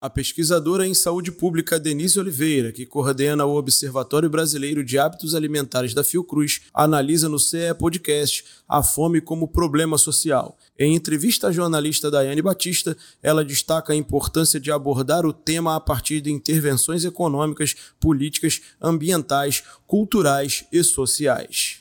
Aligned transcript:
A 0.00 0.08
pesquisadora 0.08 0.86
em 0.86 0.94
saúde 0.94 1.30
pública 1.30 1.78
Denise 1.78 2.20
Oliveira, 2.20 2.70
que 2.70 2.86
coordena 2.86 3.44
o 3.44 3.56
Observatório 3.56 4.30
Brasileiro 4.30 4.84
de 4.84 4.96
Hábitos 4.96 5.34
Alimentares 5.34 5.92
da 5.92 6.02
Fiocruz, 6.02 6.62
analisa 6.72 7.28
no 7.28 7.38
CE 7.38 7.74
Podcast 7.76 8.44
a 8.68 8.80
fome 8.80 9.20
como 9.20 9.48
problema 9.48 9.98
social. 9.98 10.56
Em 10.78 10.94
entrevista 10.94 11.48
à 11.48 11.52
jornalista 11.52 12.10
Daiane 12.10 12.40
Batista, 12.40 12.96
ela 13.22 13.44
destaca 13.44 13.92
a 13.92 13.96
importância 13.96 14.60
de 14.60 14.70
abordar 14.70 15.26
o 15.26 15.32
tema 15.32 15.74
a 15.76 15.80
partir 15.80 16.20
de 16.20 16.32
intervenções 16.32 17.04
econômicas, 17.04 17.74
políticas, 18.00 18.62
ambientais, 18.80 19.64
culturais 19.86 20.64
e 20.72 20.82
sociais. 20.84 21.80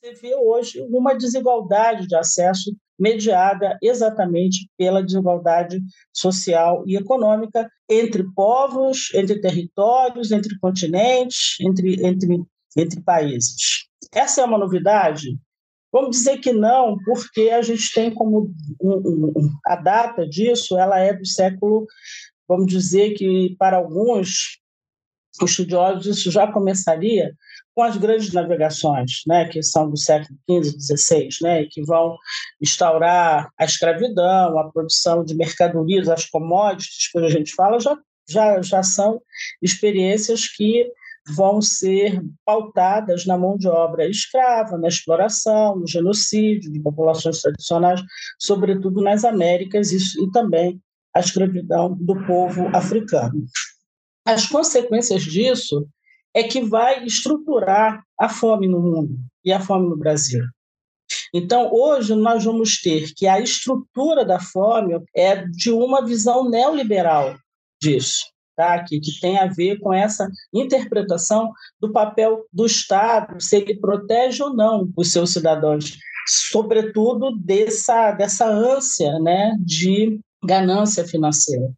Você 0.00 0.12
vê 0.14 0.34
hoje 0.34 0.80
uma 0.90 1.14
desigualdade 1.14 2.08
de 2.08 2.16
acesso 2.16 2.74
mediada 2.98 3.78
exatamente 3.82 4.68
pela 4.76 5.02
desigualdade 5.02 5.80
social 6.12 6.84
e 6.86 6.96
econômica 6.96 7.68
entre 7.88 8.24
povos, 8.34 9.12
entre 9.14 9.40
territórios, 9.40 10.30
entre 10.30 10.58
continentes, 10.58 11.56
entre, 11.60 12.06
entre, 12.06 12.42
entre 12.76 13.00
países. 13.02 13.86
Essa 14.12 14.42
é 14.42 14.44
uma 14.44 14.58
novidade? 14.58 15.36
Vamos 15.92 16.16
dizer 16.16 16.38
que 16.38 16.52
não, 16.52 16.96
porque 17.04 17.50
a 17.50 17.62
gente 17.62 17.92
tem 17.94 18.12
como 18.12 18.50
um, 18.80 19.32
um, 19.36 19.50
a 19.64 19.76
data 19.76 20.26
disso, 20.26 20.76
ela 20.76 20.98
é 20.98 21.14
do 21.14 21.24
século, 21.24 21.86
vamos 22.48 22.66
dizer 22.66 23.14
que 23.14 23.54
para 23.58 23.76
alguns 23.76 24.58
estudiosos 25.42 26.18
isso 26.18 26.30
já 26.30 26.50
começaria 26.50 27.34
com 27.74 27.82
as 27.82 27.96
grandes 27.96 28.32
navegações, 28.32 29.22
né, 29.26 29.48
que 29.48 29.60
são 29.62 29.90
do 29.90 29.96
século 29.96 30.38
XV, 30.48 30.76
XVI, 30.78 31.28
né, 31.42 31.64
que 31.68 31.82
vão 31.82 32.16
instaurar 32.60 33.50
a 33.58 33.64
escravidão, 33.64 34.58
a 34.58 34.70
produção 34.70 35.24
de 35.24 35.34
mercadorias, 35.34 36.08
as 36.08 36.24
commodities, 36.26 37.10
que 37.10 37.18
a 37.18 37.28
gente 37.28 37.52
fala, 37.52 37.80
já, 37.80 37.96
já, 38.28 38.62
já 38.62 38.82
são 38.82 39.20
experiências 39.60 40.46
que 40.46 40.88
vão 41.34 41.60
ser 41.60 42.22
pautadas 42.44 43.24
na 43.26 43.36
mão 43.36 43.56
de 43.56 43.66
obra 43.66 44.06
escrava, 44.06 44.76
na 44.76 44.88
exploração, 44.88 45.76
no 45.76 45.86
genocídio 45.86 46.70
de 46.70 46.80
populações 46.80 47.40
tradicionais, 47.40 48.00
sobretudo 48.38 49.02
nas 49.02 49.24
Américas, 49.24 49.90
e, 49.90 50.22
e 50.22 50.30
também 50.30 50.80
a 51.14 51.20
escravidão 51.20 51.96
do 51.98 52.14
povo 52.26 52.68
africano. 52.76 53.46
As 54.24 54.46
consequências 54.46 55.22
disso 55.22 55.86
é 56.32 56.42
que 56.42 56.62
vai 56.62 57.04
estruturar 57.04 58.02
a 58.18 58.28
fome 58.28 58.66
no 58.66 58.80
mundo 58.80 59.16
e 59.44 59.52
a 59.52 59.60
fome 59.60 59.88
no 59.88 59.96
Brasil. 59.96 60.42
Então, 61.32 61.70
hoje, 61.72 62.14
nós 62.14 62.44
vamos 62.44 62.80
ter 62.80 63.12
que 63.14 63.26
a 63.26 63.40
estrutura 63.40 64.24
da 64.24 64.40
fome 64.40 64.98
é 65.14 65.46
de 65.46 65.70
uma 65.70 66.04
visão 66.04 66.48
neoliberal 66.48 67.36
disso, 67.80 68.26
tá? 68.56 68.82
que, 68.82 68.98
que 68.98 69.20
tem 69.20 69.38
a 69.38 69.46
ver 69.46 69.78
com 69.78 69.92
essa 69.92 70.28
interpretação 70.52 71.52
do 71.80 71.92
papel 71.92 72.46
do 72.52 72.64
Estado, 72.64 73.40
se 73.40 73.56
ele 73.56 73.78
protege 73.78 74.42
ou 74.42 74.54
não 74.54 74.90
os 74.96 75.12
seus 75.12 75.32
cidadãos, 75.32 75.98
sobretudo 76.26 77.36
dessa, 77.36 78.12
dessa 78.12 78.46
ânsia 78.48 79.18
né, 79.18 79.56
de 79.60 80.18
ganância 80.42 81.06
financeira. 81.06 81.70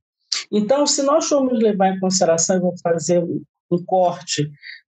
Então, 0.51 0.87
se 0.87 1.03
nós 1.03 1.27
formos 1.27 1.59
levar 1.59 1.89
em 1.89 2.01
consideração, 2.01 2.57
eu 2.57 2.63
vou 2.63 2.75
fazer 2.83 3.23
um 3.23 3.85
corte 3.85 4.51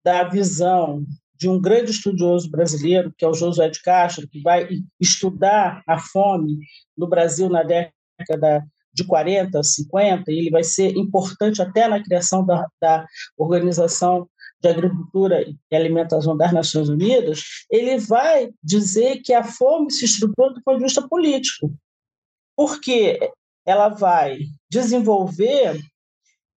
da 0.04 0.24
visão 0.24 1.06
de 1.36 1.48
um 1.48 1.60
grande 1.60 1.92
estudioso 1.92 2.50
brasileiro, 2.50 3.14
que 3.18 3.24
é 3.24 3.28
o 3.28 3.34
Josué 3.34 3.70
de 3.70 3.82
Castro, 3.82 4.28
que 4.28 4.42
vai 4.42 4.68
estudar 5.00 5.82
a 5.88 5.98
fome 5.98 6.60
no 6.98 7.08
Brasil 7.08 7.50
na 7.50 7.64
década 7.64 8.66
de 8.94 9.06
40, 9.06 9.64
50, 9.64 10.32
e 10.32 10.40
ele 10.40 10.50
vai 10.50 10.64
ser 10.64 10.98
importante 10.98 11.62
até 11.62 11.88
na 11.88 12.04
criação 12.04 12.46
da, 12.46 12.68
da 12.82 13.06
Organização 13.38 14.28
de 14.62 14.68
Agricultura 14.68 15.42
e 15.72 15.76
Alimentação 15.76 16.36
das 16.36 16.52
Nações 16.52 16.90
Unidas, 16.90 17.44
ele 17.72 17.98
vai 17.98 18.50
dizer 18.62 19.22
que 19.22 19.34
a 19.34 19.44
fome 19.44 19.90
se 19.92 20.04
estrutura 20.04 20.54
do 20.54 20.62
ponto 20.62 20.78
de 20.78 20.84
vista 20.84 21.08
político, 21.08 21.74
porque 22.58 23.32
ela 23.66 23.88
vai 23.88 24.40
desenvolver 24.70 25.80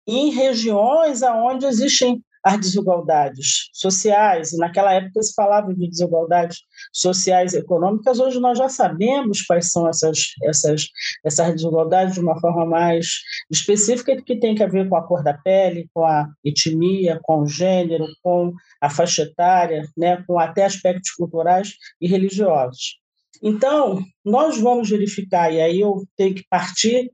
em 0.08 0.32
regiões 0.32 1.22
onde 1.22 1.66
existem 1.66 2.24
as 2.44 2.58
desigualdades 2.60 3.70
sociais, 3.74 4.58
naquela 4.58 4.94
época 4.94 5.22
se 5.22 5.34
falava 5.34 5.74
de 5.74 5.90
desigualdades 5.90 6.60
sociais 6.94 7.54
e 7.54 7.58
econômicas, 7.58 8.20
hoje 8.20 8.40
nós 8.40 8.58
já 8.58 8.70
sabemos 8.70 9.42
quais 9.42 9.72
são 9.72 9.88
essas, 9.88 10.20
essas, 10.44 10.88
essas 11.26 11.54
desigualdades 11.54 12.14
de 12.14 12.22
uma 12.22 12.40
forma 12.40 12.66
mais 12.66 13.08
específica, 13.52 14.22
que 14.22 14.40
tem 14.40 14.56
que 14.56 14.66
ver 14.68 14.88
com 14.88 14.96
a 14.96 15.06
cor 15.06 15.24
da 15.24 15.34
pele, 15.34 15.90
com 15.94 16.06
a 16.06 16.28
etnia, 16.44 17.20
com 17.24 17.42
o 17.42 17.48
gênero, 17.48 18.06
com 18.24 18.54
a 18.82 18.90
faixa 18.90 19.24
etária, 19.24 19.86
né, 19.98 20.24
com 20.26 20.40
até 20.40 20.64
aspectos 20.64 21.12
culturais 21.12 21.74
e 22.00 22.08
religiosos. 22.08 22.99
Então, 23.42 24.04
nós 24.24 24.58
vamos 24.60 24.90
verificar, 24.90 25.52
e 25.52 25.62
aí 25.62 25.80
eu 25.80 26.06
tenho 26.16 26.36
que 26.36 26.46
partir 26.50 27.12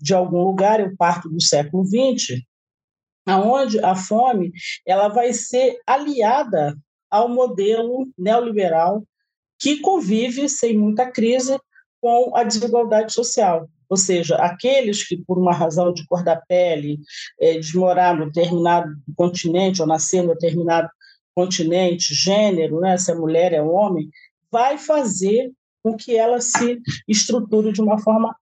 de 0.00 0.14
algum 0.14 0.42
lugar, 0.42 0.80
eu 0.80 0.96
parto 0.96 1.28
do 1.28 1.42
século 1.42 1.84
XX, 1.84 2.42
aonde 3.26 3.78
a 3.80 3.94
fome 3.94 4.52
ela 4.86 5.08
vai 5.08 5.32
ser 5.32 5.78
aliada 5.86 6.76
ao 7.10 7.28
modelo 7.28 8.08
neoliberal 8.16 9.02
que 9.58 9.80
convive 9.80 10.48
sem 10.48 10.76
muita 10.76 11.10
crise 11.10 11.58
com 12.00 12.36
a 12.36 12.44
desigualdade 12.44 13.12
social. 13.12 13.68
Ou 13.88 13.96
seja, 13.96 14.36
aqueles 14.36 15.06
que, 15.06 15.16
por 15.16 15.38
uma 15.38 15.52
razão 15.52 15.92
de 15.92 16.06
cor 16.06 16.22
da 16.24 16.36
pele, 16.36 16.98
é, 17.40 17.58
de 17.58 17.76
morar 17.76 18.16
no 18.16 18.26
determinado 18.26 18.92
continente 19.14 19.80
ou 19.80 19.88
nascer 19.88 20.22
no 20.22 20.34
determinado 20.34 20.88
continente, 21.34 22.14
gênero, 22.14 22.80
né, 22.80 22.96
se 22.96 23.12
a 23.12 23.14
mulher 23.14 23.52
é 23.52 23.62
homem, 23.62 24.08
vai 24.50 24.78
fazer 24.78 25.52
com 25.86 25.96
que 25.96 26.16
ela 26.16 26.40
se 26.40 26.80
estruture 27.06 27.72
de 27.72 27.80
uma 27.80 27.96
forma 27.96 28.34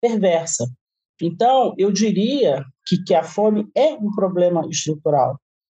perversa. 0.00 0.70
Então, 1.20 1.74
eu 1.76 1.90
diria 1.90 2.64
que, 2.86 3.02
que 3.02 3.12
a 3.12 3.24
fome 3.24 3.68
é 3.74 3.94
um 3.94 4.12
problema 4.12 4.64
estrutural. 4.70 5.36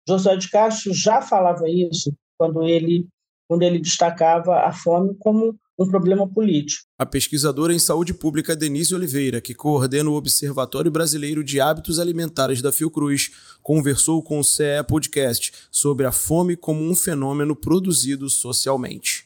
Josué 0.09 0.37
de 0.37 0.50
Castro 0.50 0.93
já 0.93 1.22
falava 1.22 1.69
isso 1.69 2.12
quando 2.37 2.65
ele, 2.65 3.06
quando 3.49 3.62
ele 3.62 3.78
destacava 3.78 4.66
a 4.66 4.72
fome 4.72 5.15
como 5.21 5.56
um 5.78 5.88
problema 5.88 6.28
político. 6.28 6.82
A 6.99 7.06
pesquisadora 7.06 7.72
em 7.72 7.78
saúde 7.78 8.12
pública 8.12 8.56
Denise 8.56 8.93
Oliveira, 8.93 9.41
que 9.41 9.55
coordena 9.55 10.11
o 10.11 10.15
Observatório 10.15 10.91
Brasileiro 10.91 11.44
de 11.44 11.61
Hábitos 11.61 12.00
Alimentares 12.00 12.61
da 12.61 12.72
Fiocruz, 12.72 13.31
conversou 13.62 14.25
com 14.25 14.41
o 14.41 14.44
CE 14.44 14.82
Podcast 14.88 15.53
sobre 15.71 16.05
a 16.05 16.11
fome 16.11 16.56
como 16.56 16.82
um 16.82 16.97
fenômeno 16.97 17.55
produzido 17.55 18.28
socialmente. 18.28 19.22